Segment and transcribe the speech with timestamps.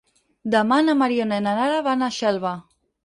[0.53, 2.59] Demà na Mariona i na Nara van a Xelva.